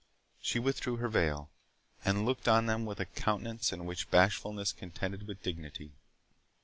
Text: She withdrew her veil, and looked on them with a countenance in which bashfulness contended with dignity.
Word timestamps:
She 0.41 0.57
withdrew 0.57 0.95
her 0.95 1.07
veil, 1.09 1.51
and 2.03 2.25
looked 2.25 2.47
on 2.47 2.65
them 2.65 2.87
with 2.87 2.99
a 2.99 3.05
countenance 3.05 3.71
in 3.71 3.85
which 3.85 4.09
bashfulness 4.09 4.71
contended 4.71 5.27
with 5.27 5.43
dignity. 5.43 5.91